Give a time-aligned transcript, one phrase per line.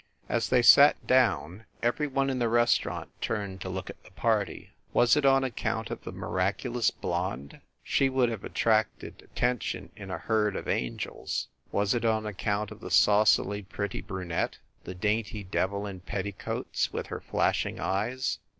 [0.27, 4.71] As they sat down, every one in the restaurant turned to look at the party.
[4.93, 7.61] Was it on account of the miraculous blonde?
[7.83, 11.49] She would have attracted attention in a herd of angels.
[11.71, 16.91] Was it on account of the saucily pretty brunette, the dainty devil in petti coats,
[16.91, 18.39] with her flashing eyes